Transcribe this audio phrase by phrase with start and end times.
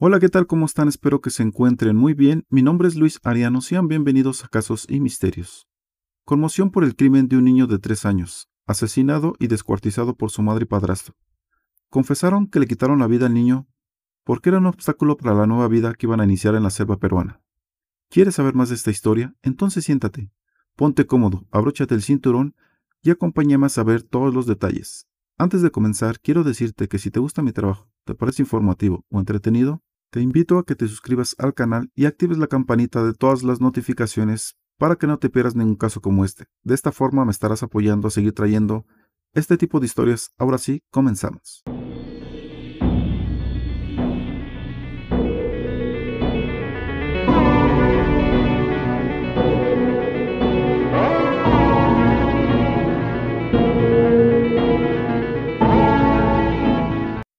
[0.00, 0.46] Hola, ¿qué tal?
[0.46, 0.86] ¿Cómo están?
[0.86, 2.46] Espero que se encuentren muy bien.
[2.50, 3.60] Mi nombre es Luis Ariano.
[3.60, 5.66] Sean bienvenidos a Casos y Misterios.
[6.24, 10.40] Conmoción por el crimen de un niño de tres años, asesinado y descuartizado por su
[10.40, 11.16] madre y padrastro.
[11.90, 13.66] Confesaron que le quitaron la vida al niño
[14.22, 17.00] porque era un obstáculo para la nueva vida que iban a iniciar en la selva
[17.00, 17.42] peruana.
[18.08, 19.34] ¿Quieres saber más de esta historia?
[19.42, 20.30] Entonces siéntate,
[20.76, 22.54] ponte cómodo, abróchate el cinturón
[23.02, 25.08] y acompáñame a saber todos los detalles.
[25.38, 29.18] Antes de comenzar, quiero decirte que si te gusta mi trabajo, te parece informativo o
[29.18, 33.42] entretenido, te invito a que te suscribas al canal y actives la campanita de todas
[33.42, 36.46] las notificaciones para que no te pierdas ningún caso como este.
[36.62, 38.86] De esta forma me estarás apoyando a seguir trayendo
[39.34, 40.30] este tipo de historias.
[40.38, 41.62] Ahora sí, comenzamos.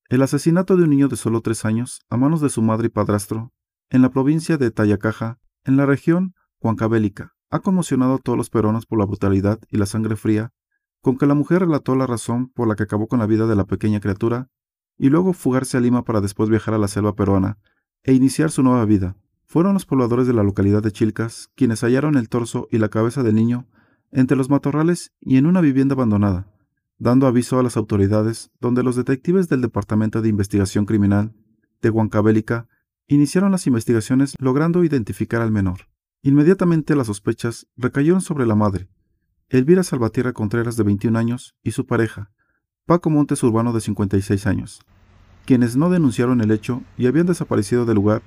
[0.10, 2.90] El asesinato de un niño de solo tres años a manos de su madre y
[2.90, 3.54] padrastro
[3.92, 8.88] en la provincia de Tayacaja, en la región Huancabélica, ha conmocionado a todos los peruanos
[8.88, 10.52] por la brutalidad y la sangre fría
[11.04, 13.56] con que la mujer relató la razón por la que acabó con la vida de
[13.56, 14.50] la pequeña criatura
[14.98, 17.60] y luego fugarse a Lima para después viajar a la selva peruana
[18.02, 19.16] e iniciar su nueva vida.
[19.46, 23.22] Fueron los pobladores de la localidad de Chilcas quienes hallaron el torso y la cabeza
[23.22, 23.68] del niño
[24.12, 26.52] entre los matorrales y en una vivienda abandonada,
[27.00, 31.34] dando aviso a las autoridades, donde los detectives del Departamento de Investigación Criminal
[31.82, 32.68] de Huancabélica
[33.08, 35.88] iniciaron las investigaciones logrando identificar al menor.
[36.22, 38.90] Inmediatamente las sospechas recayeron sobre la madre,
[39.48, 42.32] Elvira Salvatierra Contreras de 21 años y su pareja,
[42.86, 44.82] Paco Montes Urbano de 56 años,
[45.46, 48.22] quienes no denunciaron el hecho y habían desaparecido del lugar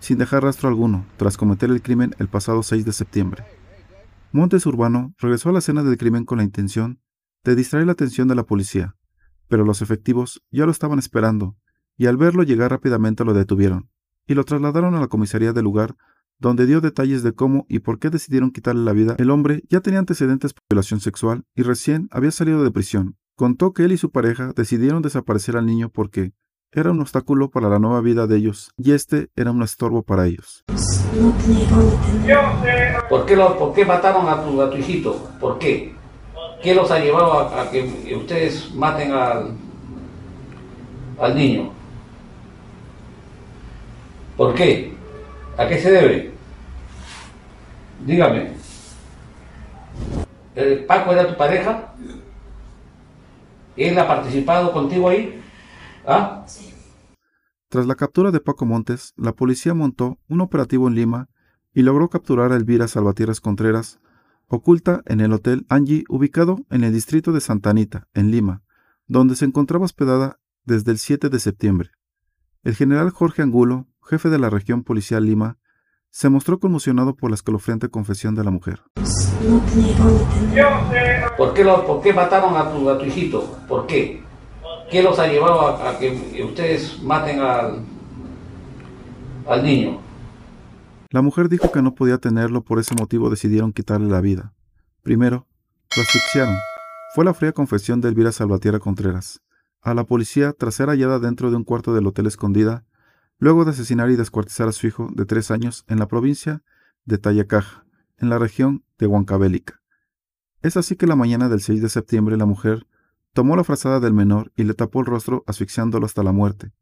[0.00, 3.44] sin dejar rastro alguno tras cometer el crimen el pasado 6 de septiembre.
[4.32, 7.00] Montes Urbano regresó a la escena del crimen con la intención
[7.50, 8.96] de distraer la atención de la policía,
[9.48, 11.56] pero los efectivos ya lo estaban esperando,
[11.96, 13.88] y al verlo llegar rápidamente lo detuvieron,
[14.26, 15.96] y lo trasladaron a la comisaría del lugar,
[16.38, 19.14] donde dio detalles de cómo y por qué decidieron quitarle la vida.
[19.18, 23.16] El hombre ya tenía antecedentes por violación sexual y recién había salido de prisión.
[23.36, 26.32] Contó que él y su pareja decidieron desaparecer al niño porque
[26.72, 30.26] era un obstáculo para la nueva vida de ellos y este era un estorbo para
[30.26, 30.64] ellos.
[33.08, 35.30] ¿Por qué, lo, por qué mataron a tu, a tu hijito?
[35.40, 35.95] ¿Por qué?
[36.62, 39.56] ¿Qué los ha llevado a, que ustedes maten al,
[41.18, 41.70] al niño?
[44.36, 44.94] ¿Por qué?
[45.56, 46.34] ¿A qué se debe?
[48.04, 48.52] Dígame.
[50.54, 51.94] ¿El Paco era tu pareja?
[53.76, 55.40] ¿Él ha participado contigo ahí?
[56.06, 56.44] ¿Ah?
[56.46, 56.72] Sí.
[57.68, 61.28] Tras la captura de Paco Montes, la policía montó un operativo en Lima
[61.74, 63.98] y logró capturar a Elvira Salvatierras Contreras,
[64.48, 68.62] oculta en el Hotel Angie ubicado en el distrito de Santa Anita, en Lima,
[69.06, 71.90] donde se encontraba hospedada desde el 7 de septiembre.
[72.62, 75.58] El general Jorge Angulo, jefe de la región policial Lima,
[76.10, 78.80] se mostró conmocionado por la escalofriante confesión de la mujer.
[81.36, 81.66] ¿Por qué,
[82.02, 83.58] qué mataron a tu, a tu, hijito?
[83.68, 84.22] ¿Por qué?
[84.90, 87.84] ¿Qué los ha llevado a, que ustedes maten al,
[89.46, 90.05] al niño?
[91.10, 94.54] La mujer dijo que no podía tenerlo, por ese motivo decidieron quitarle la vida.
[95.02, 95.46] Primero,
[95.96, 96.56] lo asfixiaron.
[97.14, 99.40] Fue la fría confesión de Elvira Salvatierra Contreras.
[99.82, 102.84] A la policía, tras ser hallada dentro de un cuarto del hotel escondida,
[103.38, 106.62] luego de asesinar y descuartizar a su hijo de tres años en la provincia
[107.04, 107.86] de Tayacaja,
[108.18, 109.80] en la región de Huancabélica.
[110.62, 112.86] Es así que la mañana del 6 de septiembre la mujer
[113.32, 116.72] tomó la frazada del menor y le tapó el rostro asfixiándolo hasta la muerte.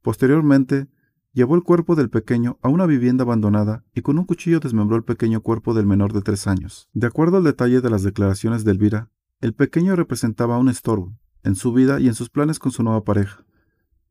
[0.00, 0.88] Posteriormente,
[1.38, 5.04] Llevó el cuerpo del pequeño a una vivienda abandonada y con un cuchillo desmembró el
[5.04, 6.88] pequeño cuerpo del menor de tres años.
[6.94, 11.54] De acuerdo al detalle de las declaraciones de Elvira, el pequeño representaba un estorbo en
[11.54, 13.44] su vida y en sus planes con su nueva pareja.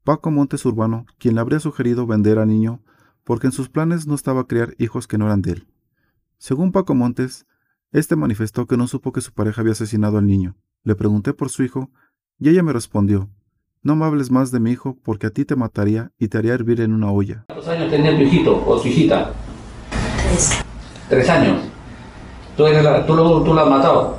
[0.06, 2.82] Paco Montes Urbano, quien le habría sugerido vender al niño
[3.26, 5.68] porque en sus planes no estaba criar hijos que no eran de él.
[6.38, 7.46] Según Paco Montes,
[7.92, 10.56] este manifestó que no supo que su pareja había asesinado al niño.
[10.84, 11.92] Le pregunté por su hijo
[12.40, 13.30] y ella me respondió
[13.88, 16.54] no me hables más de mi hijo porque a ti te mataría y te haría
[16.54, 17.46] hervir en una olla.
[17.48, 19.32] ¿Cuántos años tenía tu hijito o tu hijita?
[20.28, 20.62] Tres.
[21.08, 21.62] Tres años.
[22.58, 23.16] ¿Tú, la, tú,
[23.46, 24.18] tú la has matado?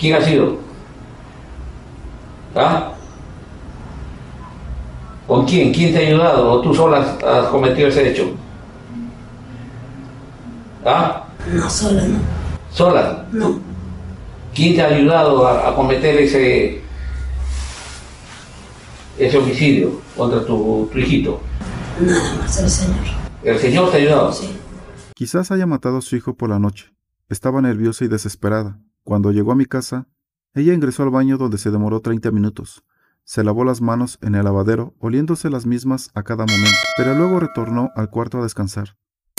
[0.00, 0.56] ¿Quién ha sido?
[2.56, 2.90] ¿Ah?
[5.28, 5.72] ¿Con quién?
[5.72, 6.50] ¿Quién te ha ayudado?
[6.50, 8.32] ¿O tú sola has cometido ese hecho?
[10.84, 11.24] ¿Ah?
[11.54, 12.18] No, sola no.
[12.72, 13.26] ¿Sola?
[13.30, 13.60] No.
[14.56, 16.82] ¿Quién te ha ayudado a, a cometer ese,
[19.20, 21.40] ese homicidio contra tu, hijito?
[22.00, 23.04] Nada más, el Señor.
[23.42, 24.32] ¿El Señor te ha ayudado?
[24.32, 24.50] Sí.
[25.14, 26.92] Quizás haya matado a su hijo por la noche.
[27.28, 28.80] Estaba nerviosa y desesperada.
[29.04, 30.08] Cuando llegó a mi casa,
[30.54, 32.82] ella ingresó al baño donde se demoró 30 minutos.
[33.22, 37.38] se lavó las manos en el lavadero, oliéndose las mismas a cada momento, pero luego
[37.38, 38.96] retornó al cuarto a descansar.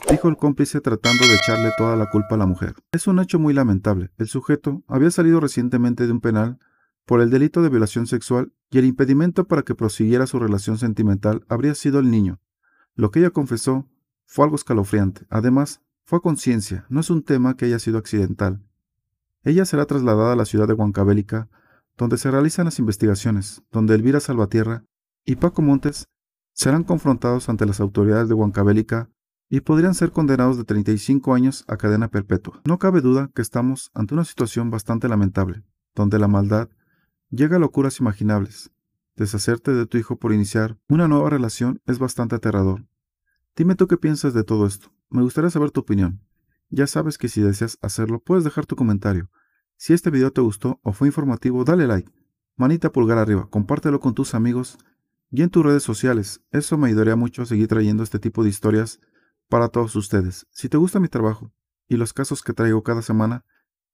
[0.09, 2.75] Dijo el cómplice tratando de echarle toda la culpa a la mujer.
[2.93, 4.11] Es un hecho muy lamentable.
[4.17, 6.59] El sujeto había salido recientemente de un penal
[7.05, 11.45] por el delito de violación sexual y el impedimento para que prosiguiera su relación sentimental
[11.49, 12.39] habría sido el niño.
[12.95, 13.87] Lo que ella confesó
[14.25, 15.25] fue algo escalofriante.
[15.29, 18.63] Además, fue a conciencia, no es un tema que haya sido accidental.
[19.43, 21.49] Ella será trasladada a la ciudad de Huancavelica
[21.97, 24.83] donde se realizan las investigaciones, donde Elvira Salvatierra
[25.25, 26.07] y Paco Montes
[26.53, 29.09] serán confrontados ante las autoridades de Huancavelica
[29.49, 32.61] y podrían ser condenados de 35 años a cadena perpetua.
[32.65, 35.63] No cabe duda que estamos ante una situación bastante lamentable,
[35.93, 36.69] donde la maldad
[37.31, 38.71] llega a locuras imaginables.
[39.15, 42.85] Deshacerte de tu hijo por iniciar una nueva relación es bastante aterrador.
[43.55, 44.93] Dime tú qué piensas de todo esto.
[45.09, 46.21] Me gustaría saber tu opinión.
[46.69, 49.29] Ya sabes que si deseas hacerlo, puedes dejar tu comentario.
[49.77, 52.11] Si este video te gustó o fue informativo, dale like,
[52.55, 54.77] manita pulgar arriba, compártelo con tus amigos
[55.31, 56.41] y en tus redes sociales.
[56.51, 58.99] Eso me ayudaría mucho a seguir trayendo este tipo de historias
[59.49, 60.47] para todos ustedes.
[60.51, 61.51] Si te gusta mi trabajo
[61.87, 63.43] y los casos que traigo cada semana,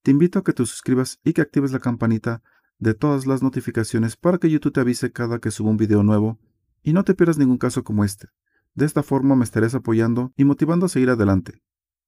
[0.02, 2.42] te invito a que te suscribas y que actives la campanita
[2.78, 6.38] de todas las notificaciones para que YouTube te avise cada que suba un video nuevo
[6.82, 8.28] y no te pierdas ningún caso como este.
[8.74, 11.62] De esta forma me estarás apoyando y motivando a seguir adelante.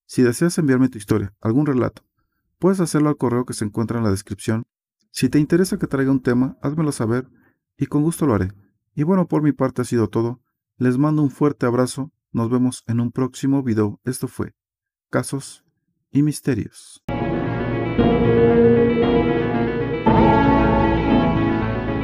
[0.07, 2.05] Si deseas enviarme tu historia, algún relato,
[2.61, 4.65] Puedes hacerlo al correo que se encuentra en la descripción.
[5.11, 7.27] Si te interesa que traiga un tema, házmelo saber
[7.79, 8.53] y con gusto lo haré.
[8.95, 10.43] Y bueno, por mi parte ha sido todo.
[10.77, 12.13] Les mando un fuerte abrazo.
[12.33, 13.99] Nos vemos en un próximo video.
[14.05, 14.55] Esto fue
[15.09, 15.65] Casos
[16.11, 17.03] y Misterios.